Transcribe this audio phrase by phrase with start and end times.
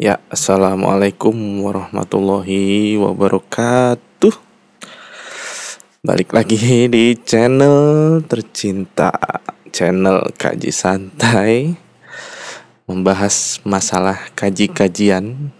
[0.00, 4.32] Ya, assalamualaikum warahmatullahi wabarakatuh.
[6.00, 9.12] Balik lagi di channel tercinta,
[9.68, 11.76] channel kaji santai,
[12.88, 15.52] membahas masalah kaji-kajian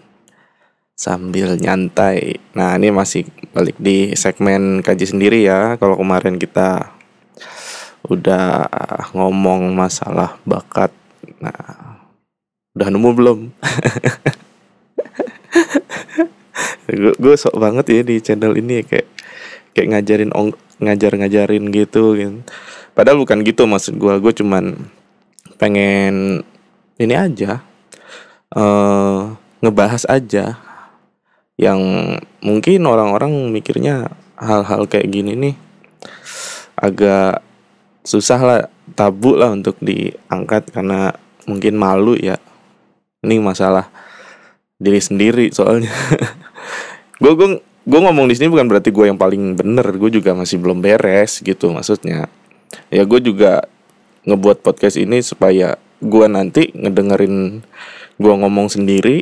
[0.97, 2.41] sambil nyantai.
[2.57, 5.77] Nah, ini masih balik di segmen kaji sendiri ya.
[5.77, 6.89] Kalau kemarin kita
[8.09, 8.65] udah
[9.13, 10.89] ngomong masalah bakat,
[11.37, 11.90] nah
[12.75, 13.39] udah nemu belum?
[16.91, 19.07] gue sok banget ya di channel ini kayak
[19.71, 20.51] kayak ngajarin ong
[20.83, 22.43] ngajar ngajarin gitu gitu.
[22.91, 24.75] Padahal bukan gitu maksud gue gue cuman
[25.55, 26.43] pengen
[26.99, 27.63] ini aja
[28.55, 29.31] uh,
[29.63, 30.59] ngebahas aja
[31.55, 31.79] yang
[32.41, 34.09] mungkin orang-orang mikirnya
[34.41, 35.55] hal-hal kayak gini nih
[36.73, 37.45] agak
[38.01, 38.61] susah lah
[38.97, 41.13] tabu lah untuk diangkat karena
[41.45, 42.41] mungkin malu ya
[43.21, 43.89] ini masalah
[44.81, 45.91] diri sendiri soalnya.
[47.21, 50.57] Gue gue gue ngomong di sini bukan berarti gue yang paling bener gue juga masih
[50.57, 52.25] belum beres gitu maksudnya.
[52.89, 53.69] Ya gue juga
[54.25, 57.61] ngebuat podcast ini supaya gue nanti ngedengerin
[58.17, 59.21] gue ngomong sendiri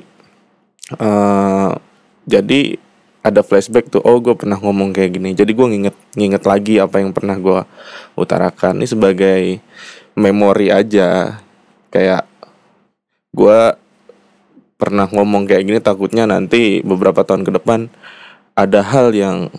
[0.95, 1.75] uh,
[2.23, 2.79] jadi
[3.19, 5.35] ada flashback tuh oh gue pernah ngomong kayak gini.
[5.35, 7.61] Jadi gue nginget nginget lagi apa yang pernah gue
[8.15, 8.79] utarakan.
[8.79, 9.59] Ini sebagai
[10.15, 11.35] memori aja.
[11.91, 12.31] Kayak
[13.35, 13.59] gue
[14.79, 17.91] pernah ngomong kayak gini takutnya nanti beberapa tahun ke depan
[18.55, 19.51] ada hal yang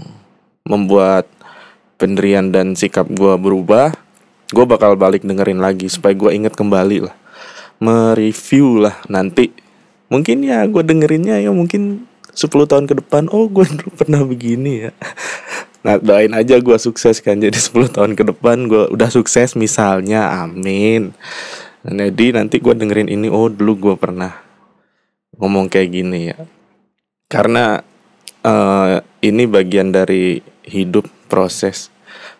[0.65, 1.29] membuat
[2.01, 3.93] pendirian dan sikap gue berubah
[4.51, 7.21] gue bakal balik dengerin lagi supaya gue inget kembali lah
[7.81, 9.51] mereview lah nanti.
[10.13, 14.87] Mungkin ya gue dengerinnya ya mungkin 10 tahun ke depan oh gue dulu pernah begini
[14.87, 14.93] ya.
[15.81, 20.29] Nah doain aja gue sukses kan jadi 10 tahun ke depan gue udah sukses misalnya
[20.45, 21.17] amin.
[21.81, 24.37] Jadi nanti gue dengerin ini oh dulu gue pernah
[25.37, 26.39] ngomong kayak gini ya.
[27.31, 27.79] Karena
[28.43, 31.93] uh, ini bagian dari hidup proses.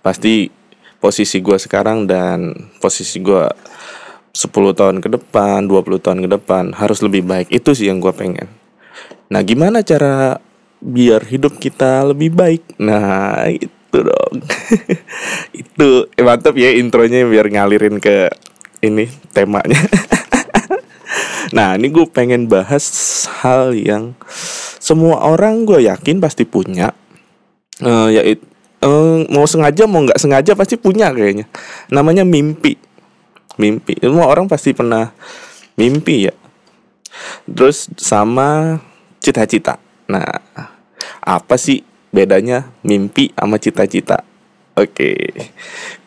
[0.03, 0.51] Pasti
[0.99, 3.47] posisi gue sekarang dan posisi gue
[4.31, 7.49] 10 tahun ke depan 20 tahun ke depan harus lebih baik.
[7.51, 8.47] Itu sih yang gue pengen.
[9.31, 10.39] Nah gimana cara
[10.81, 12.63] biar hidup kita lebih baik?
[12.83, 14.35] Nah itu dong.
[15.63, 18.31] Itu eh, mantap ya intronya biar ngalirin ke
[18.81, 19.77] ini temanya
[21.51, 22.85] Nah ini gue pengen bahas
[23.41, 24.17] hal yang
[24.81, 26.93] semua orang gue yakin pasti punya.
[27.81, 28.45] Uh, yaitu
[28.85, 31.49] uh, mau sengaja mau nggak sengaja pasti punya kayaknya.
[31.93, 32.77] Namanya mimpi.
[33.61, 33.97] Mimpi.
[34.01, 35.13] Semua orang pasti pernah
[35.77, 36.35] mimpi ya.
[37.45, 38.81] Terus sama
[39.21, 39.77] cita-cita.
[40.09, 40.27] Nah
[41.21, 44.25] apa sih bedanya mimpi sama cita-cita?
[44.77, 45.13] Oke.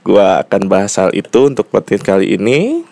[0.03, 2.83] Gue akan bahas hal itu untuk podcast kali ini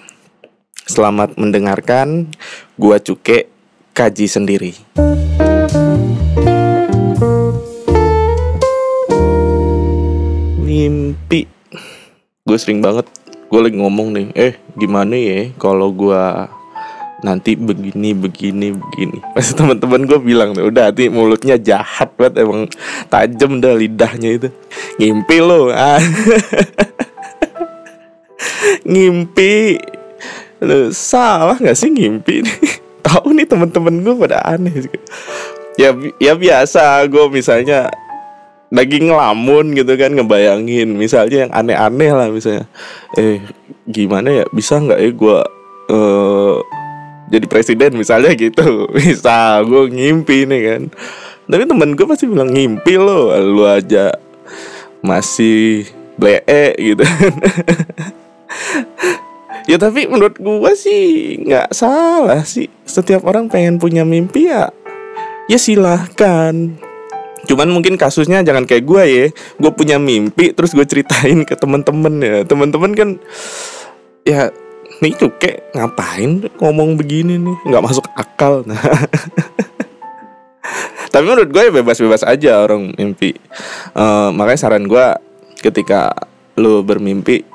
[0.82, 2.34] Selamat mendengarkan
[2.74, 3.46] Gua Cuke
[3.94, 4.74] Kaji Sendiri.
[10.58, 11.46] Mimpi.
[12.42, 13.06] Gue sering banget
[13.54, 16.50] Gue lagi ngomong nih Eh gimana ya Kalau gue
[17.22, 19.22] nanti begini begini begini?
[19.38, 22.66] Pasti teman-teman gue bilang tuh udah hati mulutnya jahat banget emang
[23.14, 24.50] tajam dah lidahnya itu.
[24.98, 26.02] Ngimpi lo ah.
[28.90, 29.78] ngimpi
[30.62, 32.60] Lu salah gak sih ngimpi nih?
[33.06, 34.86] Tahu nih temen-temen gue pada aneh.
[35.76, 35.92] Ya
[36.22, 37.90] ya biasa gue misalnya
[38.72, 42.64] lagi ngelamun gitu kan ngebayangin misalnya yang aneh-aneh lah misalnya
[43.20, 43.44] eh
[43.84, 45.40] gimana ya bisa nggak ya gue
[45.92, 46.56] uh,
[47.28, 50.82] jadi presiden misalnya gitu bisa gue ngimpi nih kan
[51.52, 54.16] tapi temen gue pasti bilang ngimpi lo lu aja
[55.04, 55.84] masih
[56.16, 57.04] blee gitu
[59.72, 62.68] ya tapi menurut gue sih nggak salah sih.
[62.84, 64.68] Setiap orang pengen punya mimpi ya.
[65.48, 66.76] Ya silahkan.
[67.48, 69.26] Cuman mungkin kasusnya jangan kayak gue ya.
[69.56, 72.36] Gue punya mimpi terus gue ceritain ke temen-temen ya.
[72.44, 73.10] Temen-temen kan
[74.28, 74.52] ya
[75.00, 77.58] nih tuh kayak ngapain ngomong begini nih?
[77.72, 78.68] Nggak masuk akal.
[78.68, 78.76] Nah
[81.16, 83.40] tapi menurut gue ya bebas-bebas aja orang mimpi.
[83.96, 85.06] Uh, makanya saran gue
[85.64, 86.12] ketika
[86.60, 87.48] lo bermimpi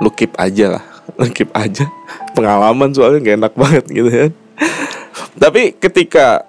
[0.00, 0.97] lu keep aja lah
[1.34, 1.88] keep aja.
[2.36, 4.26] Pengalaman soalnya gak enak banget gitu ya.
[5.38, 6.44] Tapi ketika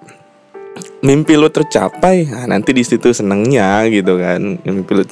[1.00, 4.60] mimpi lu tercapai nah nanti di situ senengnya gitu kan.
[4.62, 5.04] Mimpi lu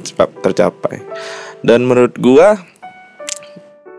[0.44, 1.02] tercapai.
[1.64, 2.58] Dan menurut gua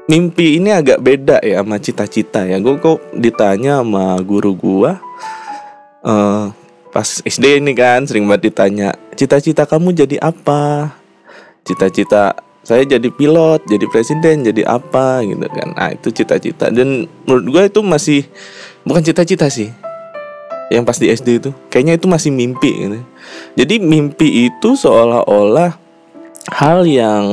[0.10, 2.58] mimpi ini agak beda ya sama cita-cita ya.
[2.62, 5.00] Gua kok ditanya sama guru gua
[6.04, 6.52] uh,
[6.90, 10.96] pas SD ini kan sering banget ditanya cita-cita kamu jadi apa?
[11.68, 12.34] Cita-cita
[12.70, 15.74] saya jadi pilot, jadi presiden, jadi apa gitu kan.
[15.74, 18.22] Nah, itu cita-cita dan menurut gue itu masih
[18.86, 19.74] bukan cita-cita sih.
[20.70, 23.02] yang pas di SD itu kayaknya itu masih mimpi gitu.
[23.58, 25.74] jadi mimpi itu seolah-olah
[26.54, 27.26] hal yang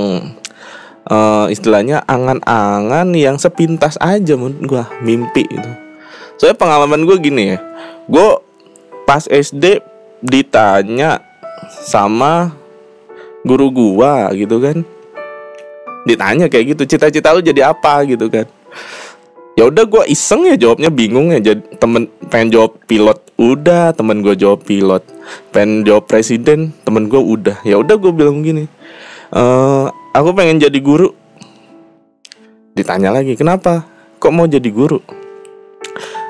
[1.04, 5.70] uh, istilahnya angan-angan yang sepintas aja menurut gue mimpi itu
[6.40, 7.58] soalnya pengalaman gue gini ya
[8.08, 8.40] gue
[9.04, 9.84] pas SD
[10.24, 11.20] ditanya
[11.86, 12.56] sama
[13.46, 14.82] guru gua gitu kan
[16.06, 18.06] ditanya kayak gitu cita-cita lu jadi apa?
[18.06, 18.46] gitu kan.
[19.56, 21.40] Ya udah gue iseng ya jawabnya bingung ya.
[21.42, 25.02] Jadi temen pengen jawab pilot udah temen gue jawab pilot.
[25.50, 27.58] Pengen jawab presiden temen gue udah.
[27.66, 28.70] Ya udah gue bilang gini
[29.32, 29.42] e,
[30.14, 31.10] aku pengen jadi guru.
[32.76, 33.88] Ditanya lagi kenapa?
[34.20, 35.00] Kok mau jadi guru?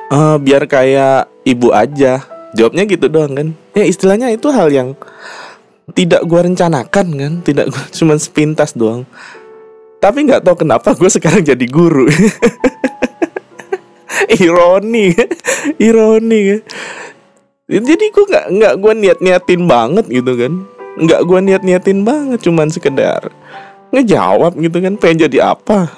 [0.09, 2.23] E, biar kayak ibu aja.
[2.57, 3.49] Jawabnya gitu doang kan.
[3.77, 4.97] Ya istilahnya itu hal yang
[5.95, 9.07] tidak gue rencanakan kan tidak gua, cuma sepintas doang
[10.07, 12.07] tapi nggak tahu kenapa gue sekarang jadi guru.
[14.39, 15.11] Ironi.
[15.87, 16.63] Ironi.
[17.67, 20.53] Jadi gue nggak nggak gue niat niatin banget gitu kan.
[21.03, 23.35] Nggak gue niat niatin banget cuman sekedar
[23.91, 24.95] ngejawab gitu kan.
[24.95, 25.91] Pengen jadi apa?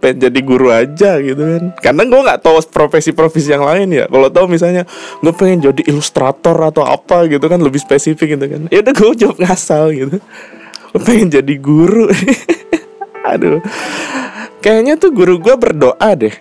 [0.00, 1.76] Pengen jadi guru aja gitu kan.
[1.84, 4.08] Karena gue nggak tahu profesi-profesi yang lain ya.
[4.08, 4.88] Kalau tahu misalnya
[5.20, 8.72] gue pengen jadi ilustrator atau apa gitu kan lebih spesifik gitu kan.
[8.72, 10.16] Ya udah gue jawab ngasal gitu.
[10.96, 12.08] Gue pengen jadi guru
[13.24, 13.60] aduh.
[14.60, 16.34] Kayaknya tuh guru gue berdoa deh.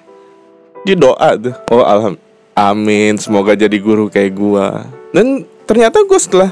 [0.84, 1.56] Dia doa tuh.
[1.72, 2.16] Oh alham
[2.56, 3.16] amin.
[3.16, 4.88] Semoga jadi guru kayak gua.
[5.16, 6.52] Dan ternyata gue setelah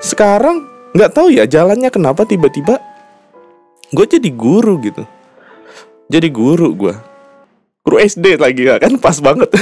[0.00, 0.64] sekarang
[0.94, 2.80] nggak tahu ya jalannya kenapa tiba-tiba
[3.92, 5.04] gue jadi guru gitu.
[6.08, 6.94] Jadi guru gue
[7.84, 8.96] guru SD lagi kan?
[8.96, 9.48] Pas banget.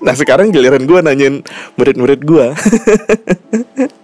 [0.00, 1.44] Nah sekarang giliran gue nanyain
[1.76, 2.46] murid-murid gue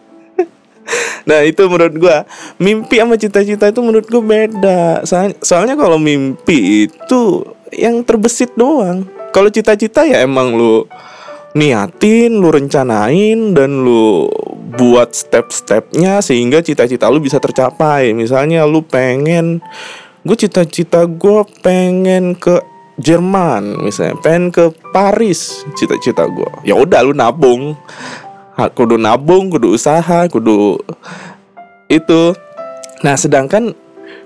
[1.27, 2.17] Nah itu menurut gue
[2.63, 5.03] Mimpi sama cita-cita itu menurut gue beda.
[5.03, 7.43] Soalnya, soalnya kalau mimpi itu
[7.75, 9.05] Yang terbesit doang.
[9.35, 10.87] Kalau cita-cita ya emang lu
[11.59, 14.31] Niatin, lu rencanain Dan lu
[14.77, 18.15] buat step-stepnya Sehingga cita-cita lu bisa tercapai.
[18.15, 19.61] Misalnya lu pengen
[20.23, 22.59] Gue cita-cita gue pengen ke
[22.97, 24.17] Jerman misalnya.
[24.25, 27.77] Pengen ke Paris cita-cita gue ya udah lu nabung
[28.57, 30.81] kudu nabung kudu usaha kudu
[31.93, 32.33] itu.
[33.05, 33.77] Nah sedangkan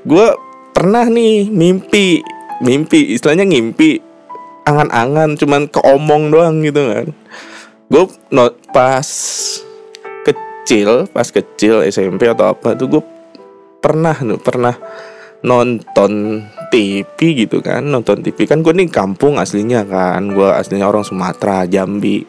[0.06, 0.28] gue
[0.70, 2.22] pernah nih mimpi
[2.62, 3.98] mimpi istilahnya ngimpi
[4.64, 7.06] angan-angan cuman keomong doang gitu kan.
[7.90, 9.06] Gue not pas
[10.22, 13.02] kecil pas kecil SMP atau apa tuh gue
[13.82, 14.78] pernah nih pernah
[15.42, 21.02] nonton TV gitu kan nonton TV kan gue nih kampung aslinya kan gue aslinya orang
[21.02, 22.22] Sumatera Jambi.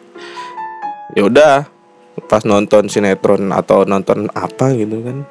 [1.12, 1.71] Ya udah
[2.30, 5.24] pas nonton sinetron atau nonton apa gitu kan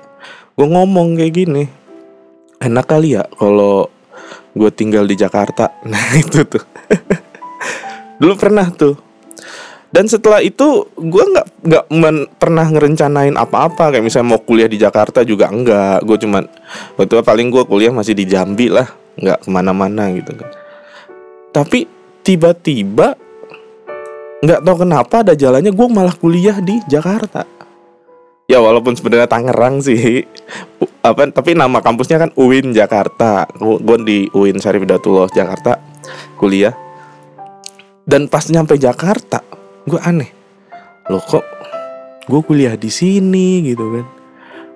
[0.57, 1.63] gue ngomong kayak gini
[2.61, 3.89] enak kali ya kalau
[4.55, 5.71] gue tinggal di Jakarta.
[5.89, 6.63] Nah itu tuh.
[8.21, 8.95] Dulu pernah tuh.
[9.91, 11.85] Dan setelah itu gue nggak nggak
[12.39, 13.91] pernah ngerencanain apa-apa.
[13.91, 16.43] Kayak misalnya mau kuliah di Jakarta juga enggak gue cuman
[16.95, 18.87] waktu itu paling gue kuliah masih di Jambi lah
[19.19, 20.49] nggak ke mana-mana gitu kan.
[21.51, 21.83] Tapi
[22.23, 23.19] tiba-tiba
[24.41, 27.45] nggak tahu kenapa ada jalannya gue malah kuliah di Jakarta.
[28.49, 30.27] Ya walaupun sebenarnya Tangerang sih.
[31.05, 33.47] Apa tapi nama kampusnya kan UIN Jakarta.
[33.57, 34.83] Gue di UIN Syarif
[35.31, 35.79] Jakarta
[36.35, 36.75] kuliah.
[38.03, 39.45] Dan pas nyampe Jakarta
[39.87, 40.33] gue aneh.
[41.07, 41.45] Loh kok
[42.27, 44.05] gue kuliah di sini gitu kan?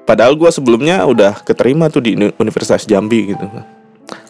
[0.05, 3.74] Padahal gue sebelumnya udah keterima tuh di Universitas Jambi gitu kan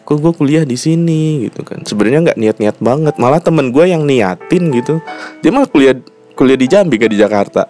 [0.06, 1.82] kok gue kuliah di sini gitu kan.
[1.82, 5.02] Sebenarnya nggak niat-niat banget malah temen gue yang niatin gitu.
[5.42, 5.98] Dia malah kuliah
[6.38, 7.66] kuliah di Jambi gak di Jakarta.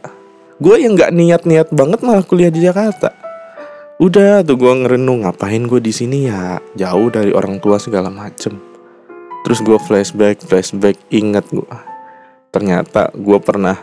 [0.60, 3.16] Gue yang nggak niat-niat banget malah kuliah di Jakarta.
[3.96, 6.60] Udah tuh gue ngerenung ngapain gue di sini ya?
[6.76, 8.60] Jauh dari orang tua segala macem.
[9.40, 11.96] Terus gue flashback flashback ingat gue
[12.52, 13.76] ternyata gue pernah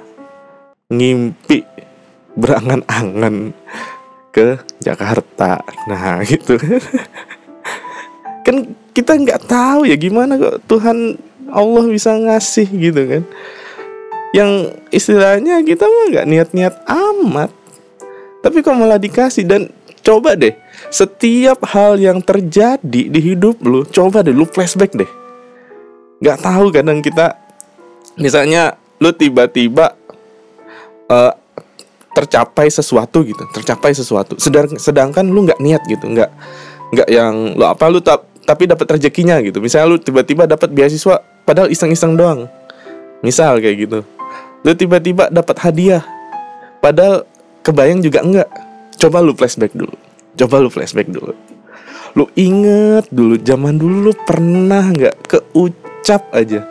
[0.93, 1.65] ngimpi
[2.37, 3.53] berangan-angan
[4.33, 5.61] ke Jakarta.
[5.89, 6.57] Nah gitu
[8.43, 11.17] kan kita nggak tahu ya gimana kok Tuhan
[11.49, 13.23] Allah bisa ngasih gitu kan.
[14.33, 14.51] Yang
[14.89, 17.49] istilahnya kita mah nggak niat-niat amat.
[18.43, 19.45] Tapi kok malah dikasih?
[19.45, 19.71] Dan
[20.03, 20.51] coba deh
[20.91, 25.07] setiap hal yang terjadi di hidup lu coba deh lu flashback deh.
[26.19, 27.39] Nggak tahu kadang kita
[28.19, 29.95] misalnya lu tiba-tiba
[31.07, 31.33] uh,
[32.13, 34.35] tercapai sesuatu gitu tercapai sesuatu.
[34.41, 36.31] Sedang sedangkan lu nggak niat gitu nggak
[36.93, 39.63] nggak yang lu apa lu tak tapi dapat rezekinya gitu.
[39.63, 42.47] Misalnya lu tiba-tiba dapat beasiswa padahal iseng-iseng doang.
[43.23, 43.99] Misal kayak gitu.
[44.63, 46.03] Lu tiba-tiba dapat hadiah
[46.83, 47.23] padahal
[47.63, 48.49] kebayang juga enggak.
[48.99, 49.95] Coba lu flashback dulu.
[50.35, 51.33] Coba lu flashback dulu.
[52.13, 56.67] Lu inget dulu zaman dulu lu pernah nggak keucap aja?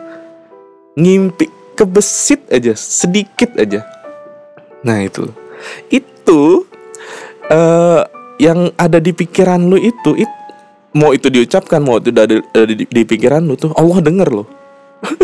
[0.93, 3.81] Ngimpi kebesit aja sedikit aja.
[4.85, 5.25] Nah itu.
[5.89, 6.69] Itu
[7.49, 8.01] uh,
[8.37, 10.31] yang ada di pikiran lu itu it,
[10.93, 14.47] mau itu diucapkan mau itu ada, ada di, di pikiran lu tuh Allah denger loh.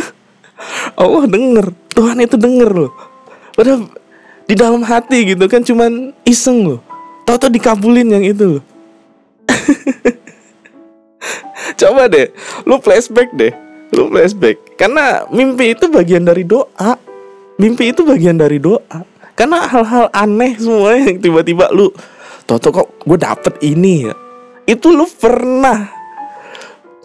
[1.02, 1.72] Allah denger.
[1.94, 2.92] Tuhan itu denger loh.
[3.54, 3.86] Padahal
[4.50, 6.82] di dalam hati gitu kan cuman iseng loh.
[7.24, 8.64] Tau-tau dikabulin yang itu loh.
[11.80, 12.34] Coba deh
[12.66, 13.54] lu flashback deh.
[13.94, 14.58] Lu flashback.
[14.76, 16.98] Karena mimpi itu bagian dari doa.
[17.62, 19.06] Mimpi itu bagian dari doa.
[19.38, 21.94] Karena hal-hal aneh semua yang tiba-tiba lu
[22.50, 24.14] tau-tau kok gue dapet ini ya
[24.70, 25.90] itu lu pernah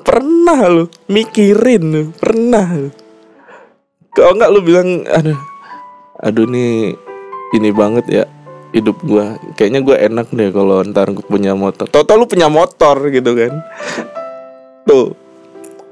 [0.05, 2.91] pernah lu mikirin lu pernah lu.
[4.13, 5.41] Kalau nggak lu bilang aduh
[6.21, 6.93] aduh nih
[7.57, 8.25] ini banget ya
[8.77, 9.41] hidup gua.
[9.57, 11.89] Kayaknya gua enak deh kalau ntar gue punya motor.
[11.89, 13.53] Tau-tau lu punya motor gitu kan.
[14.85, 15.17] Tuh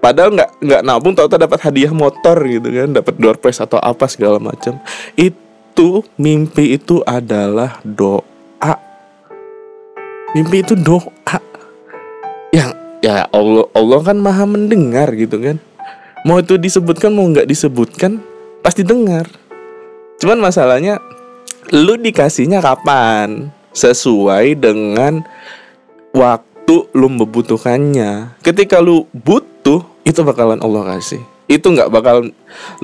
[0.04, 4.04] padahal nggak nggak nabung tau-tau dapat hadiah motor gitu kan dapat door prize atau apa
[4.12, 4.76] segala macam.
[5.16, 8.76] Itu mimpi itu adalah doa.
[10.36, 11.51] Mimpi itu doa
[12.52, 15.56] yang ya Allah Allah kan maha mendengar gitu kan.
[16.22, 18.22] Mau itu disebutkan mau nggak disebutkan
[18.62, 19.26] pasti dengar.
[20.22, 21.02] Cuman masalahnya
[21.74, 23.50] lu dikasihnya kapan?
[23.72, 25.24] Sesuai dengan
[26.12, 28.36] waktu lu membutuhkannya.
[28.44, 31.24] Ketika lu butuh itu bakalan Allah kasih.
[31.48, 32.30] Itu nggak bakal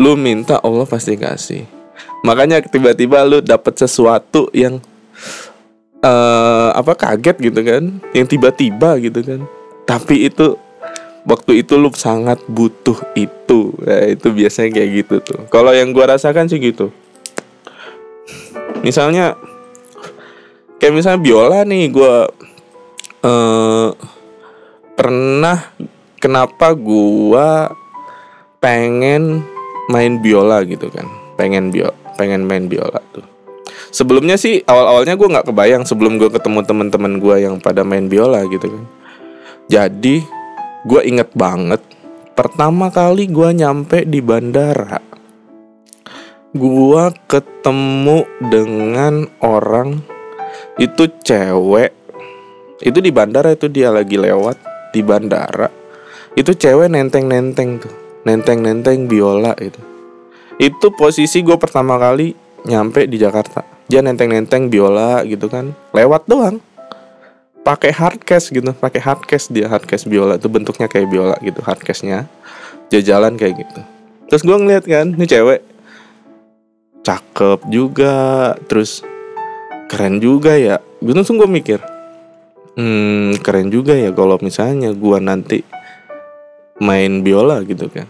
[0.00, 1.68] lu minta Allah pasti kasih.
[2.25, 4.80] Makanya tiba-tiba lu dapet sesuatu yang
[6.00, 8.00] uh, apa kaget gitu kan.
[8.16, 9.40] Yang tiba-tiba gitu kan
[9.88, 10.61] tapi itu
[11.25, 13.73] waktu itu lu sangat butuh itu.
[13.80, 15.40] Ya, itu biasanya kayak gitu tuh.
[15.49, 16.92] Kalau yang gua rasakan sih gitu.
[18.85, 19.40] Misalnya
[20.76, 22.14] kayak misalnya biola nih gue
[23.26, 23.88] uh,
[24.95, 25.59] pernah
[26.23, 27.49] kenapa gue
[28.62, 29.42] pengen
[29.88, 31.09] main biola gitu kan.
[31.40, 33.25] Pengen bio pengen main biola tuh.
[33.88, 38.07] Sebelumnya sih awal awalnya gue nggak kebayang sebelum gue ketemu teman-teman gue yang pada main
[38.07, 38.98] biola gitu kan
[39.68, 40.16] jadi
[40.88, 41.80] gue inget banget
[42.32, 45.08] pertama kali gue nyampe di bandara
[46.56, 50.00] gua ketemu dengan orang
[50.80, 51.92] itu cewek.
[52.80, 54.56] Itu di bandara itu dia lagi lewat
[54.94, 55.68] di bandara.
[56.38, 57.92] Itu cewek nenteng nenteng tuh
[58.25, 59.80] nenteng nenteng biola itu.
[60.56, 62.32] Itu posisi gue pertama kali
[62.64, 63.66] nyampe di Jakarta.
[63.90, 66.64] Dia nenteng nenteng biola gitu kan lewat doang
[67.68, 72.25] pakai hardcase gitu pakai hardcase dia hardcase biola itu bentuknya kayak biola gitu hardcase-nya
[72.88, 73.80] dia jalan kayak gitu.
[74.32, 75.60] Terus gue ngeliat kan ini cewek.
[77.04, 79.04] Cakep juga terus
[79.92, 80.80] keren juga ya.
[81.04, 81.80] Gue langsung gue mikir
[82.78, 85.66] hmm keren juga ya kalau misalnya gue nanti
[86.78, 88.06] main biola gitu kan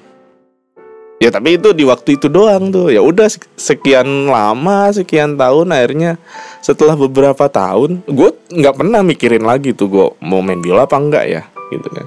[1.18, 2.90] ya tapi itu di waktu itu doang tuh.
[2.90, 3.26] Ya udah
[3.58, 6.16] sekian lama sekian tahun akhirnya
[6.62, 11.24] setelah beberapa tahun gue nggak pernah mikirin lagi tuh gue mau main biola apa enggak
[11.26, 11.42] ya
[11.74, 12.06] gitu kan.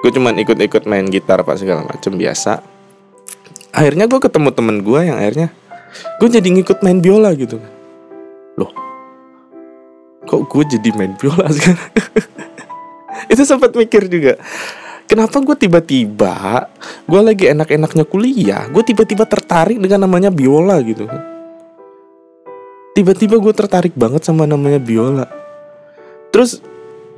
[0.00, 2.64] Gue cuman ikut-ikut main gitar apa segala macem biasa.
[3.70, 5.48] Akhirnya gue ketemu temen gue yang akhirnya
[6.22, 7.72] gue jadi ngikut main biola gitu kan.
[8.60, 8.72] Loh
[10.30, 11.90] kok gue jadi main biola sekarang?
[13.26, 14.38] Itu sempat mikir juga
[15.10, 16.70] kenapa gue tiba-tiba
[17.10, 21.10] gue lagi enak-enaknya kuliah gue tiba-tiba tertarik dengan namanya biola gitu?
[22.94, 25.26] Tiba-tiba gue tertarik banget sama namanya biola.
[26.30, 26.62] Terus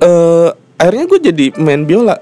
[0.01, 0.49] uh,
[0.81, 2.17] akhirnya gue jadi main biola.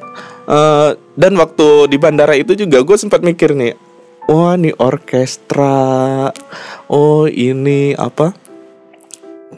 [0.51, 3.77] Uh, dan waktu di bandara itu juga gue sempat mikir nih
[4.31, 6.31] wah ini orkestra
[6.87, 8.31] oh ini apa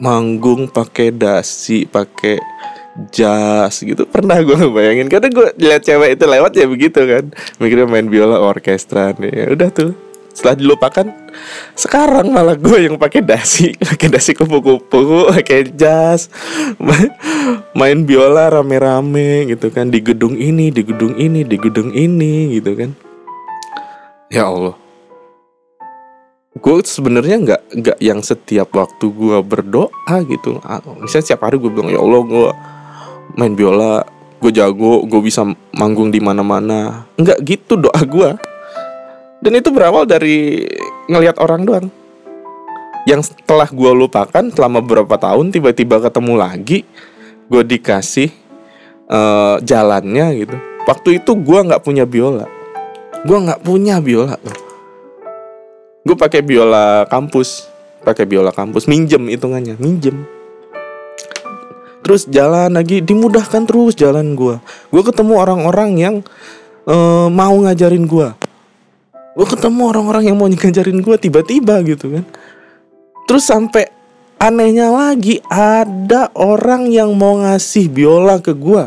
[0.02, 2.42] manggung pakai dasi pakai
[3.10, 4.06] jas gitu.
[4.06, 7.24] Pernah gue bayangin karena gue lihat cewek itu lewat ya begitu kan.
[7.58, 9.32] Mikirnya main biola orkestra nih.
[9.32, 9.92] Ya udah tuh.
[10.34, 11.06] Setelah dilupakan
[11.78, 13.70] sekarang malah gue yang pakai dasi.
[13.94, 16.26] Pakai dasi kupu-kupu pakai jas.
[17.78, 19.94] Main biola rame-rame gitu kan.
[19.94, 22.90] Di gedung ini di gedung ini di gedung ini gitu kan.
[24.26, 24.74] Ya Allah.
[26.58, 30.58] Gue sebenarnya nggak nggak yang setiap waktu gue berdoa gitu.
[30.98, 32.48] Misalnya setiap hari gue bilang ya Allah gue
[33.32, 34.04] main biola
[34.44, 37.08] gue jago gue bisa manggung di mana-mana.
[37.16, 38.30] Nggak gitu doa gue
[39.44, 40.64] dan itu berawal dari
[41.08, 41.86] ngelihat orang doang.
[43.04, 46.88] Yang setelah gue lupakan selama beberapa tahun tiba-tiba ketemu lagi
[47.52, 48.32] gue dikasih
[49.12, 50.56] uh, jalannya gitu.
[50.84, 52.48] Waktu itu gue nggak punya biola.
[53.24, 54.36] Gue nggak punya biola
[56.04, 57.64] gue pakai biola kampus.
[58.04, 58.84] Pakai biola kampus.
[58.84, 60.28] Minjem hitungannya minjem
[62.04, 64.60] terus jalan lagi dimudahkan terus jalan gue
[64.92, 66.14] gue ketemu orang-orang yang
[66.84, 68.28] uh, mau ngajarin gue
[69.34, 72.24] gue ketemu orang-orang yang mau ngajarin gue tiba-tiba gitu kan.
[73.26, 73.90] Terus sampai
[74.38, 78.86] anehnya lagi ada orang yang mau ngasih biola ke gue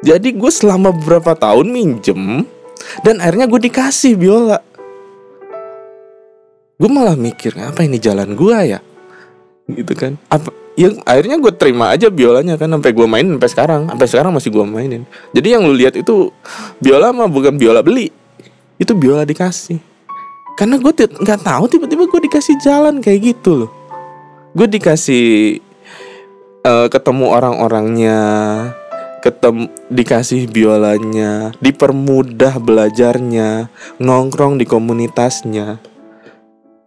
[0.00, 2.48] jadi gue selama beberapa tahun minjem
[3.04, 4.64] dan akhirnya gue dikasih biola.
[6.80, 8.80] Gue malah mikir apa ini jalan gue ya?
[9.68, 10.16] Gitu kan.
[10.32, 10.48] Apa
[10.80, 13.82] ya akhirnya gue terima aja biolanya kan sampai gue main sampai sekarang.
[13.92, 15.02] Sampai sekarang masih gue mainin.
[15.36, 16.32] Jadi yang lu lihat itu
[16.80, 18.08] biola mah bukan biola beli.
[18.80, 19.76] Itu biola dikasih.
[20.56, 23.70] Karena gue nggak tahu tiba-tiba gue dikasih jalan kayak gitu loh.
[24.56, 25.60] Gue dikasih
[26.64, 28.18] uh, ketemu orang-orangnya
[29.20, 33.68] ketemu dikasih biolanya dipermudah belajarnya
[34.00, 35.76] nongkrong di komunitasnya.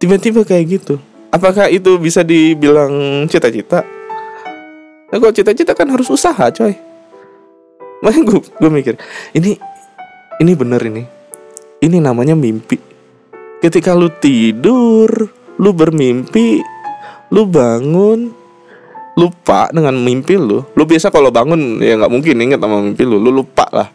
[0.02, 0.98] Tiba-tiba kayak gitu
[1.34, 3.82] apakah itu bisa dibilang cita-cita?
[5.10, 6.74] Nah, kalau cita-cita kan harus usaha coy.
[8.02, 8.94] Makanya gue gue mikir
[9.34, 9.58] ini
[10.38, 11.02] ini bener ini.
[11.82, 12.78] Ini namanya mimpi.
[13.58, 15.10] Ketika lu tidur
[15.58, 16.62] lu bermimpi
[17.34, 18.30] lu bangun
[19.18, 20.62] lupa dengan mimpi lu.
[20.74, 23.18] Lu biasa kalau bangun ya nggak mungkin inget sama mimpi lu.
[23.18, 23.88] Lu lupa lah.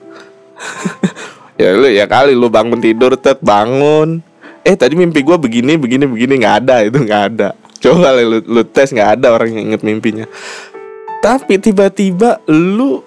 [1.59, 4.23] Ya lu ya kali lu bangun tidur tet bangun
[4.69, 7.57] eh tadi mimpi gue begini begini begini nggak ada itu nggak ada.
[7.81, 10.29] Coba lu, lu tes nggak ada orang yang inget mimpinya.
[11.25, 13.01] Tapi tiba-tiba lu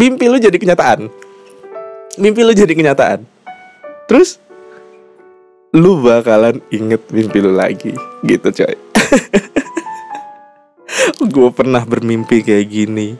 [0.00, 1.12] mimpi lu jadi kenyataan.
[2.16, 3.28] Mimpi lu jadi kenyataan.
[4.08, 4.40] Terus
[5.76, 7.92] lu bakalan inget mimpi lu lagi.
[8.24, 8.76] Gitu coy.
[11.32, 13.12] Gue pernah bermimpi kayak gini.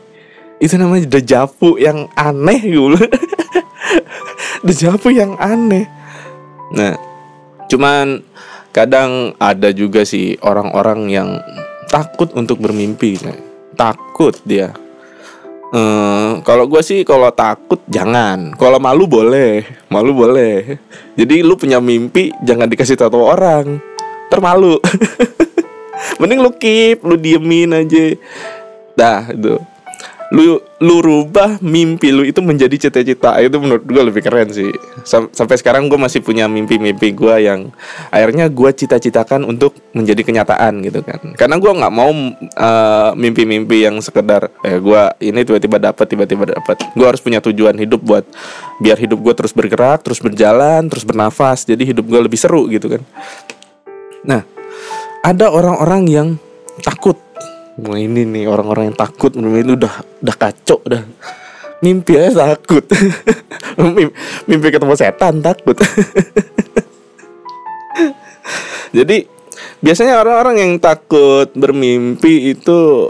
[0.56, 2.96] Itu namanya dejavu yang aneh gitu
[4.66, 5.90] dejavu yang aneh.
[6.72, 7.11] Nah
[7.72, 8.20] cuman
[8.76, 11.30] kadang ada juga sih orang-orang yang
[11.88, 13.16] takut untuk bermimpi
[13.74, 14.76] takut dia
[15.72, 18.52] Hmm, kalau gue sih kalau takut jangan.
[18.60, 20.76] Kalau malu boleh, malu boleh.
[21.16, 23.80] Jadi lu punya mimpi jangan dikasih tahu orang.
[24.28, 24.76] Termalu.
[26.18, 28.14] mending lu keep lu diemin aja
[28.94, 29.56] dah itu
[30.32, 33.36] lu lu rubah mimpi lu itu menjadi cita-cita.
[33.36, 34.72] Itu menurut gue lebih keren sih.
[35.04, 37.68] Sam sampai sekarang gue masih punya mimpi-mimpi gue yang
[38.08, 41.20] akhirnya gue cita-citakan untuk menjadi kenyataan gitu kan.
[41.36, 46.80] Karena gue nggak mau uh, mimpi-mimpi yang sekedar eh gue ini tiba-tiba dapat tiba-tiba dapat
[46.96, 48.24] gue harus punya tujuan hidup buat
[48.80, 51.68] biar hidup gue terus bergerak terus berjalan terus bernafas.
[51.68, 53.04] Jadi hidup gue lebih seru gitu kan.
[54.24, 54.40] Nah
[55.20, 56.28] ada orang-orang yang
[56.80, 57.20] takut
[57.80, 59.32] Wah ini nih orang-orang yang takut.
[59.32, 61.02] Itu udah udah kacau udah.
[61.80, 62.84] Mimpi aja takut.
[63.80, 64.12] Mimpi,
[64.44, 65.74] mimpi ketemu setan takut.
[68.96, 69.24] Jadi
[69.80, 73.08] biasanya orang-orang yang takut bermimpi itu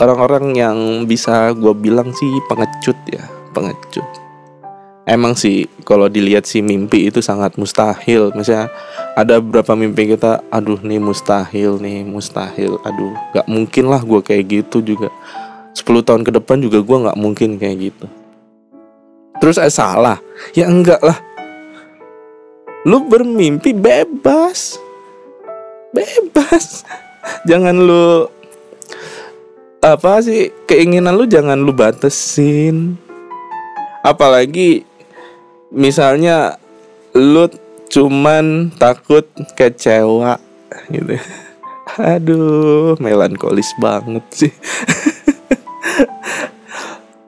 [0.00, 4.04] orang-orang yang bisa gue bilang sih pengecut ya pengecut
[5.06, 8.34] emang sih kalau dilihat si mimpi itu sangat mustahil.
[8.34, 8.68] Misalnya
[9.14, 12.82] ada beberapa mimpi kita aduh nih mustahil nih mustahil.
[12.82, 15.08] Aduh gak mungkin lah gue kayak gitu juga.
[15.72, 18.06] 10 tahun ke depan juga gue gak mungkin kayak gitu.
[19.38, 20.18] Terus eh salah.
[20.52, 21.16] Ya enggak lah.
[22.86, 24.78] Lu bermimpi bebas.
[25.94, 26.82] Bebas.
[27.48, 28.30] Jangan lu
[29.82, 32.98] apa sih keinginan lu jangan lu batasin.
[34.02, 34.85] Apalagi
[35.72, 36.58] misalnya
[37.16, 37.48] lu
[37.90, 39.24] cuman takut
[39.54, 40.38] kecewa
[40.90, 41.16] gitu.
[42.16, 44.52] Aduh melankolis banget sih.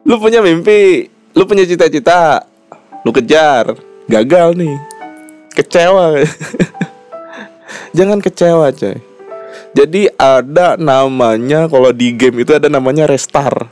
[0.09, 1.05] Lu punya mimpi
[1.37, 2.43] lu punya cita-cita
[3.05, 3.77] lu kejar
[4.09, 4.77] gagal nih.
[5.53, 6.25] Kecewa.
[7.97, 8.97] Jangan kecewa coy.
[9.77, 13.69] Jadi ada namanya kalau di game itu ada namanya restart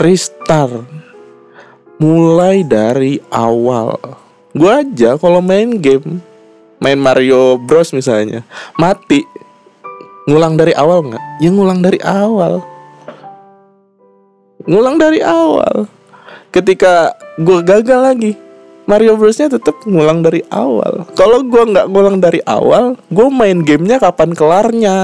[0.00, 0.88] restart
[1.96, 3.96] mulai dari awal.
[4.56, 6.20] Gue aja kalau main game,
[6.80, 8.44] main Mario Bros misalnya,
[8.76, 9.24] mati,
[10.28, 11.24] ngulang dari awal nggak?
[11.40, 12.64] Ya ngulang dari awal.
[14.64, 15.88] Ngulang dari awal.
[16.52, 18.32] Ketika gue gagal lagi,
[18.88, 21.04] Mario Brosnya tetap ngulang dari awal.
[21.12, 24.98] Kalau gue nggak ngulang dari awal, gue main gamenya kapan kelarnya?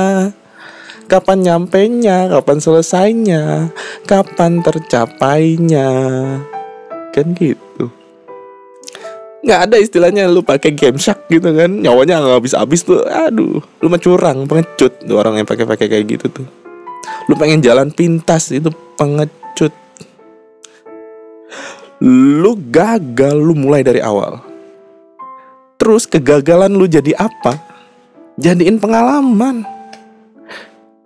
[1.10, 3.68] Kapan nyampe nya, kapan selesainya,
[4.08, 5.90] kapan tercapainya
[7.12, 7.92] kan gitu.
[9.42, 11.68] Nggak ada istilahnya lu pakai game shark gitu kan.
[11.68, 13.04] Nyawanya nggak habis habis tuh.
[13.04, 16.46] Aduh lu mah curang pengecut tuh orang yang pakai pakai kayak gitu tuh.
[17.26, 19.74] Lu pengen jalan pintas itu pengecut.
[22.02, 24.42] Lu gagal lu mulai dari awal.
[25.78, 27.58] Terus kegagalan lu jadi apa?
[28.38, 29.66] Jadiin pengalaman.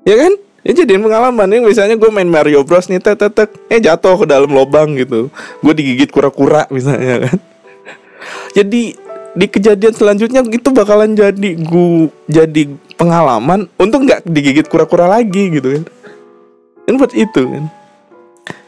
[0.04, 0.32] Ya kan
[0.66, 1.46] ya jadiin pengalaman.
[1.46, 3.50] Nih misalnya gue main Mario Bros nih tek tek tek.
[3.70, 5.30] Eh jatuh ke dalam lubang gitu.
[5.62, 7.38] Gue digigit kura-kura misalnya kan.
[8.58, 8.98] Jadi
[9.36, 15.78] di kejadian selanjutnya itu bakalan jadi gu jadi pengalaman untuk nggak digigit kura-kura lagi gitu
[15.78, 15.84] kan.
[16.90, 17.64] Kan buat itu kan.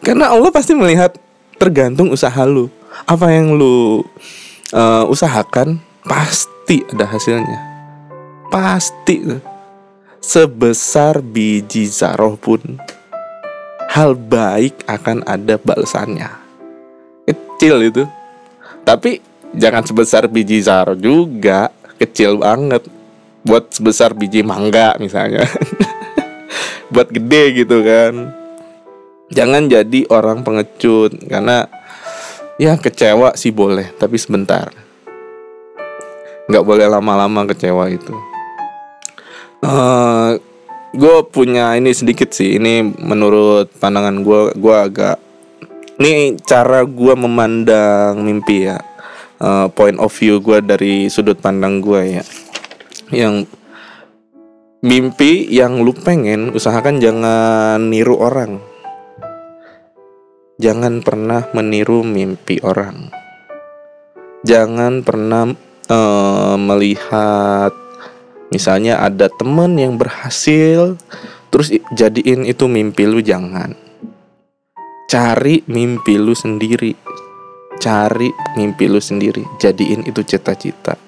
[0.06, 1.18] Karena Allah pasti melihat
[1.58, 2.70] tergantung usaha lu
[3.06, 4.06] apa yang lu
[4.74, 7.58] uh, usahakan pasti ada hasilnya.
[8.48, 9.20] Pasti
[10.18, 12.60] sebesar biji zaroh pun
[13.88, 16.30] hal baik akan ada balasannya.
[17.26, 18.04] Kecil itu.
[18.84, 19.18] Tapi
[19.56, 22.84] jangan sebesar biji zaro juga kecil banget.
[23.42, 25.42] Buat sebesar biji mangga misalnya.
[26.92, 28.32] Buat gede gitu kan.
[29.28, 31.68] Jangan jadi orang pengecut karena
[32.56, 34.72] ya kecewa sih boleh tapi sebentar.
[36.48, 38.27] Nggak boleh lama-lama kecewa itu
[39.62, 40.30] uh, eh,
[40.94, 42.58] gue punya ini sedikit sih.
[42.58, 45.16] Ini menurut pandangan gue gue agak
[45.98, 48.78] ini cara gue memandang mimpi ya.
[49.38, 52.24] Uh, point of view gue dari sudut pandang gue ya.
[53.14, 53.46] Yang
[54.78, 58.62] mimpi yang lu pengen usahakan jangan niru orang.
[60.58, 63.14] Jangan pernah meniru mimpi orang.
[64.42, 65.54] Jangan pernah
[65.86, 67.70] uh, melihat
[68.48, 70.96] misalnya ada temen yang berhasil
[71.48, 73.72] terus jadiin itu mimpi lu jangan.
[75.08, 76.92] Cari mimpi lu sendiri.
[77.80, 78.28] Cari
[78.60, 79.40] mimpi lu sendiri.
[79.56, 81.00] Jadiin itu cita-cita.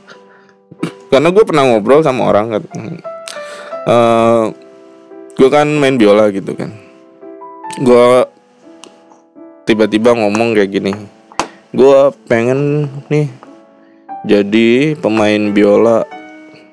[1.13, 2.61] Karena gue pernah ngobrol sama orang uh,
[3.85, 4.45] eh,
[5.37, 6.73] gue kan main biola gitu kan.
[7.83, 8.25] Gue
[9.71, 10.93] tiba-tiba ngomong kayak gini
[11.71, 13.31] gue pengen nih
[14.27, 16.03] jadi pemain biola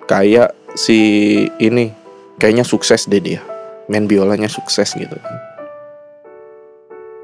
[0.07, 0.97] kayak si
[1.59, 1.91] ini
[2.39, 3.43] kayaknya sukses deh dia.
[3.91, 5.15] Main biolanya sukses gitu.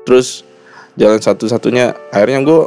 [0.03, 0.43] Terus
[0.99, 2.61] jalan satu-satunya akhirnya gue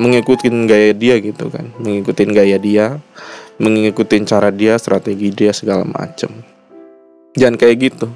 [0.00, 1.70] mengikuti gaya dia gitu kan.
[1.78, 2.98] Mengikuti gaya dia
[3.54, 6.42] mengikuti cara dia strategi dia segala macem.
[7.38, 8.06] Jangan kayak gitu.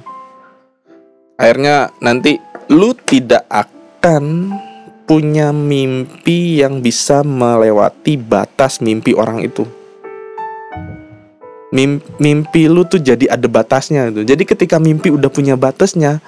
[1.39, 2.35] Akhirnya nanti
[2.67, 4.51] lu tidak akan
[5.07, 9.78] punya mimpi yang bisa melewati batas mimpi orang itu
[11.73, 14.25] mimpi, mimpi lu tuh jadi ada batasnya gitu.
[14.25, 16.21] Jadi ketika mimpi udah punya batasnya,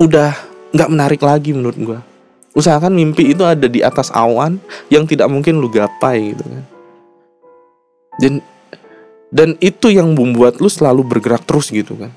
[0.00, 0.32] udah
[0.72, 2.00] nggak menarik lagi menurut gue
[2.56, 4.56] usahakan mimpi itu ada di atas awan
[4.88, 6.64] yang tidak mungkin lu gapai gitu kan.
[8.16, 8.34] Dan
[9.28, 12.08] dan itu yang membuat lu selalu bergerak terus gitu kan.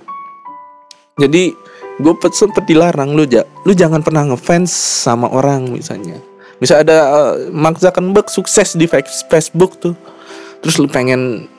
[1.20, 1.52] Jadi
[2.00, 6.16] gue sempet dilarang lu ja, lu jangan pernah ngefans sama orang misalnya.
[6.64, 8.88] Bisa ada uh, Mark Zuckerberg sukses di
[9.28, 9.96] Facebook tuh.
[10.64, 11.52] Terus lu pengen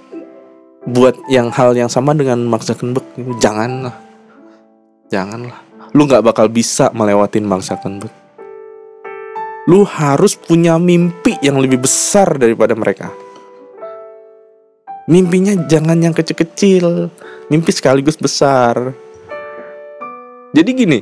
[0.89, 3.05] buat yang hal yang sama dengan Mark Zuckerberg
[3.43, 3.97] janganlah
[5.13, 8.13] janganlah lu nggak bakal bisa melewatin Mark Zuckerberg.
[9.67, 13.11] Lu harus punya mimpi yang lebih besar daripada mereka.
[15.11, 17.11] Mimpinya jangan yang kecil-kecil,
[17.51, 18.95] mimpi sekaligus besar.
[20.55, 20.99] Jadi gini,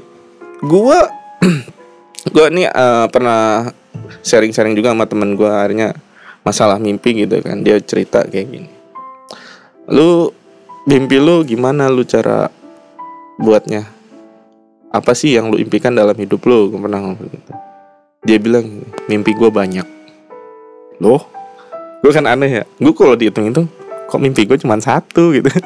[0.64, 1.08] gua
[2.34, 3.72] gua nih uh, pernah
[4.24, 5.92] sharing-sharing juga sama temen gua akhirnya
[6.40, 7.60] masalah mimpi gitu kan.
[7.60, 8.77] Dia cerita kayak gini.
[9.88, 10.30] Lu
[10.84, 12.52] mimpi lu gimana lu cara
[13.40, 13.96] buatnya?
[14.88, 16.72] apa sih yang lu impikan dalam hidup lu?
[16.72, 17.52] Gue pernah ngomong gitu.
[18.24, 19.84] Dia bilang mimpi gue banyak.
[21.04, 21.28] Loh?
[22.00, 22.64] Gue kan aneh ya.
[22.80, 23.68] Gue kalau dihitung itu
[24.08, 25.52] kok mimpi gue cuma satu gitu.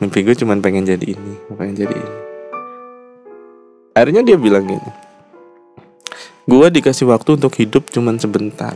[0.00, 2.18] Mimpi gue cuma pengen jadi ini pengen jadi ini.
[3.92, 5.08] Akhirnya dia bilang gini
[6.48, 8.72] gue dikasih waktu untuk hidup cuma sebentar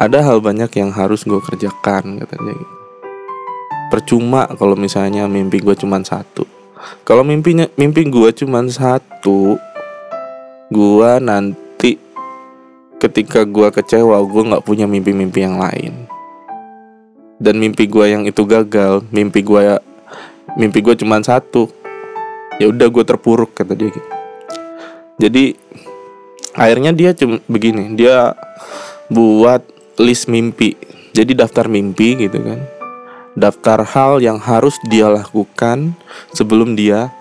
[0.00, 2.74] ada hal banyak yang harus gue kerjakan katanya gitu.
[3.92, 6.48] Percuma kalau misalnya mimpi gue cuma satu.
[7.04, 9.60] Kalau mimpinya mimpi gue cuma satu
[10.72, 12.00] gue nanti
[12.96, 16.08] ketika gue kecewa gue nggak punya mimpi-mimpi yang lain.
[17.36, 19.76] Dan mimpi gue yang itu gagal mimpi gue ya
[20.56, 21.68] mimpi gue cuma satu
[22.56, 24.10] ya udah gue terpuruk kata dia gitu.
[25.20, 25.44] Jadi
[26.56, 28.32] akhirnya dia cuma begini dia
[29.12, 30.72] buat list mimpi
[31.12, 32.60] jadi daftar mimpi gitu kan
[33.38, 35.94] daftar hal yang harus dia lakukan
[36.34, 37.12] sebelum dia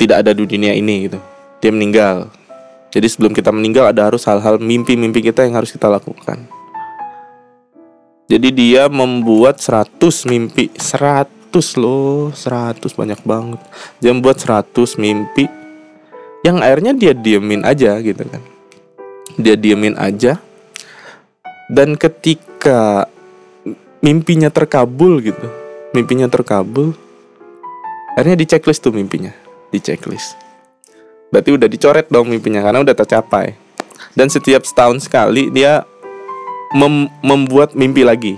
[0.00, 1.20] tidak ada di dunia ini gitu.
[1.60, 2.32] Dia meninggal.
[2.88, 6.48] Jadi sebelum kita meninggal ada harus hal-hal mimpi-mimpi kita yang harus kita lakukan.
[8.30, 13.60] Jadi dia membuat 100 mimpi, 100 loh, 100 banyak banget.
[14.00, 15.46] Dia membuat 100 mimpi
[16.46, 18.42] yang akhirnya dia diemin aja gitu kan.
[19.36, 20.40] Dia diemin aja.
[21.70, 23.06] Dan ketika
[24.02, 25.46] mimpinya terkabul gitu
[25.94, 26.96] mimpinya terkabul
[28.16, 29.30] akhirnya di checklist tuh mimpinya
[29.70, 30.34] di checklist.
[31.30, 33.54] Berarti udah dicoret dong mimpinya karena udah tercapai.
[34.18, 35.86] Dan setiap setahun sekali dia
[36.74, 38.34] mem membuat mimpi lagi.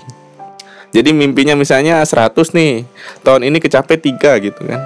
[0.92, 2.84] Jadi mimpinya misalnya 100 nih
[3.24, 4.80] tahun ini kecapai tiga gitu kan.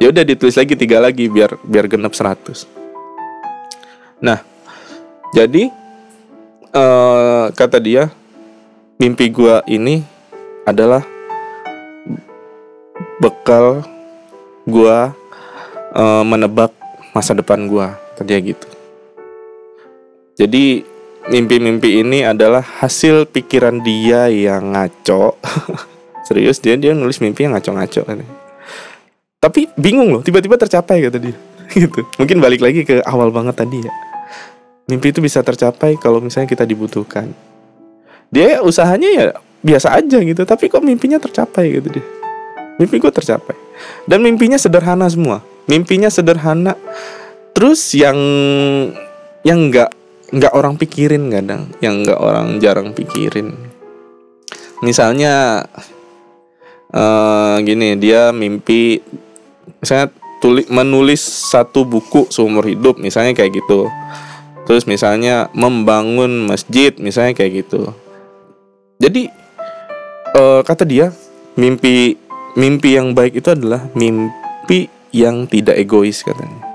[0.00, 2.84] Ya udah ditulis lagi tiga lagi biar biar genap 100
[4.24, 4.40] nah
[5.36, 5.68] jadi
[6.74, 8.10] uh, kata dia
[9.00, 10.04] mimpi gua ini
[10.68, 11.06] adalah
[13.22, 13.86] bekal
[14.68, 15.14] gua
[15.94, 16.74] uh, menebak
[17.14, 18.66] masa depan gua tadi gitu
[20.34, 20.82] jadi
[21.30, 25.38] mimpi-mimpi ini adalah hasil pikiran dia yang ngaco.
[26.26, 28.18] Serius dia dia nulis mimpi yang ngaco-ngaco kan.
[29.40, 31.36] Tapi bingung loh, tiba-tiba tercapai kata dia.
[31.72, 32.02] gitu.
[32.18, 33.92] Mungkin balik lagi ke awal banget tadi ya.
[34.84, 37.32] Mimpi itu bisa tercapai kalau misalnya kita dibutuhkan.
[38.28, 39.24] Dia usahanya ya
[39.64, 42.04] biasa aja gitu, tapi kok mimpinya tercapai gitu dia.
[42.76, 43.56] Mimpi gue tercapai.
[44.04, 45.40] Dan mimpinya sederhana semua.
[45.70, 46.76] Mimpinya sederhana.
[47.54, 48.18] Terus yang
[49.46, 49.94] yang enggak
[50.34, 53.54] nggak orang pikirin kadang yang nggak orang jarang pikirin
[54.82, 55.62] misalnya
[56.90, 58.98] uh, gini dia mimpi
[59.78, 60.10] misalnya
[60.42, 63.86] tulis menulis satu buku seumur hidup misalnya kayak gitu
[64.64, 67.92] terus misalnya membangun masjid misalnya kayak gitu
[68.98, 69.28] jadi
[70.36, 71.12] uh, kata dia
[71.54, 72.16] mimpi
[72.54, 76.74] mimpi yang baik itu adalah mimpi yang tidak egois katanya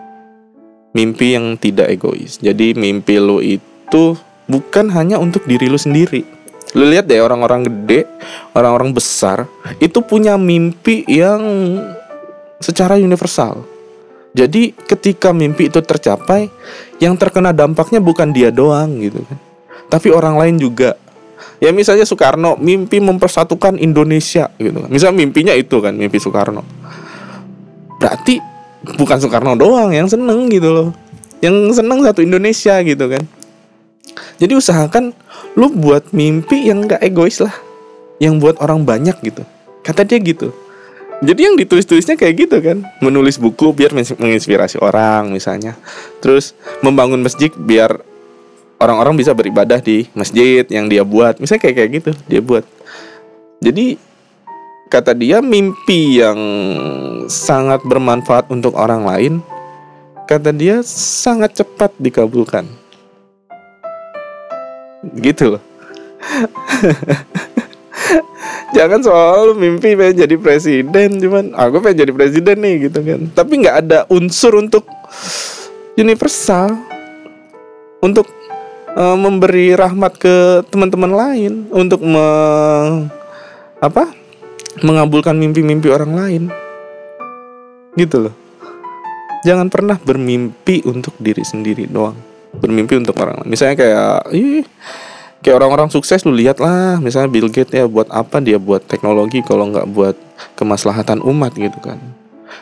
[0.93, 2.41] mimpi yang tidak egois.
[2.41, 4.17] Jadi mimpi lo itu
[4.49, 6.25] bukan hanya untuk diri lo sendiri.
[6.77, 8.05] Lo lihat deh orang-orang gede,
[8.53, 9.49] orang-orang besar
[9.81, 11.41] itu punya mimpi yang
[12.61, 13.65] secara universal.
[14.39, 16.47] Jadi ketika mimpi itu tercapai,
[17.03, 19.37] yang terkena dampaknya bukan dia doang gitu kan.
[19.91, 20.95] Tapi orang lain juga.
[21.59, 24.87] Ya misalnya Soekarno mimpi mempersatukan Indonesia gitu kan.
[24.87, 26.63] Misal mimpinya itu kan, mimpi Soekarno.
[27.99, 28.39] Berarti
[28.95, 30.89] bukan Soekarno doang yang seneng gitu loh
[31.43, 33.23] yang seneng satu Indonesia gitu kan
[34.39, 35.11] jadi usahakan
[35.59, 37.55] lu buat mimpi yang gak egois lah
[38.23, 39.43] yang buat orang banyak gitu
[39.83, 40.51] kata dia gitu
[41.19, 42.87] jadi yang ditulis-tulisnya kayak gitu kan.
[43.03, 45.75] Menulis buku biar menginspirasi orang misalnya.
[46.23, 47.99] Terus membangun masjid biar
[48.79, 51.35] orang-orang bisa beribadah di masjid yang dia buat.
[51.43, 52.63] Misalnya kayak kayak gitu dia buat.
[53.59, 53.99] Jadi
[54.87, 56.39] kata dia mimpi yang
[57.27, 59.33] sangat bermanfaat untuk orang lain
[60.23, 62.63] kata dia sangat cepat dikabulkan.
[65.19, 65.63] Gitu loh
[68.77, 73.19] jangan soal mimpi pengen jadi presiden cuman aku ah, pengen jadi presiden nih gitu kan
[73.33, 74.85] tapi nggak ada unsur untuk
[75.99, 76.79] universal
[77.99, 78.31] untuk
[78.95, 82.25] uh, memberi rahmat ke teman-teman lain untuk me,
[83.83, 84.11] apa
[84.83, 86.43] mengabulkan mimpi-mimpi orang lain.
[87.95, 88.35] Gitu loh.
[89.43, 92.15] Jangan pernah bermimpi untuk diri sendiri doang.
[92.59, 93.49] Bermimpi untuk orang lain.
[93.51, 94.63] Misalnya kayak ih
[95.39, 99.39] kayak orang-orang sukses lu lihat lah, misalnya Bill Gates ya buat apa dia buat teknologi
[99.43, 100.15] kalau nggak buat
[100.59, 101.99] kemaslahatan umat gitu kan.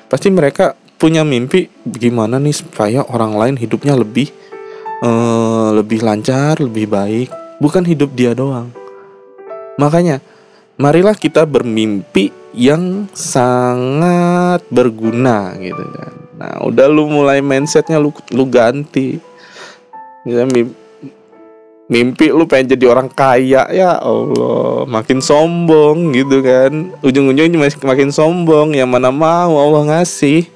[0.08, 4.34] Pasti mereka punya mimpi gimana nih supaya orang lain hidupnya lebih
[5.02, 7.30] uh, lebih lancar, lebih baik,
[7.62, 8.74] bukan hidup dia doang.
[9.78, 10.22] Makanya
[10.78, 16.14] marilah kita bermimpi yang sangat berguna gitu kan.
[16.38, 19.22] Nah, udah lu mulai mindsetnya lu lu ganti.
[20.26, 20.87] Misalnya mimpi,
[21.88, 26.92] mimpi lu pengen jadi orang kaya ya Allah, makin sombong gitu kan.
[27.00, 30.48] Ujung-ujungnya makin sombong, yang mana mau Allah ngasih.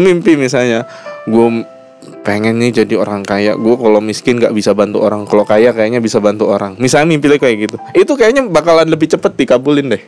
[0.00, 0.88] Mimpi misalnya,
[1.28, 1.64] gue
[2.24, 3.52] pengen nih jadi orang kaya.
[3.56, 5.28] Gue kalau miskin nggak bisa bantu orang.
[5.28, 6.76] Kalau kaya kayaknya bisa bantu orang.
[6.80, 7.76] Misalnya mimpi lo kayak gitu.
[7.92, 10.02] Itu kayaknya bakalan lebih cepet dikabulin deh.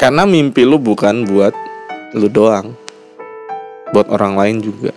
[0.00, 1.52] Karena mimpi lu bukan buat
[2.16, 2.72] lu doang.
[3.92, 4.92] Buat orang lain juga.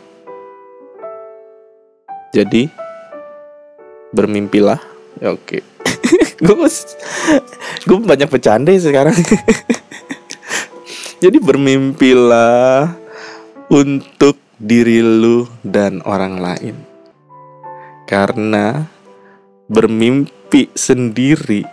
[2.31, 2.80] Jadi
[4.11, 4.79] bermimpilah
[5.19, 5.63] ya oke
[6.45, 6.55] gue
[7.87, 9.15] gue banyak bercanda sekarang
[11.23, 12.95] jadi bermimpilah
[13.71, 16.75] untuk diri lu dan orang lain.
[18.05, 18.85] Karena
[19.65, 21.65] bermimpi sendiri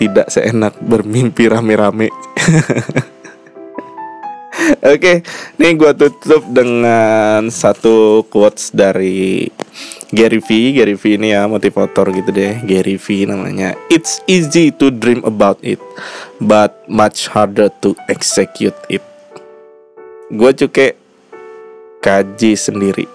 [0.00, 2.10] tidak seenak bermimpi rame-rame.
[4.82, 5.16] Oke, okay,
[5.58, 9.46] nih gue tutup dengan satu quotes dari
[10.12, 10.76] Gary V.
[10.76, 12.60] Gary V ini ya motivator gitu deh.
[12.68, 13.72] Gary V namanya.
[13.88, 15.80] It's easy to dream about it,
[16.36, 19.00] but much harder to execute it.
[20.28, 21.00] Gue cuke
[22.04, 23.08] kaji sendiri.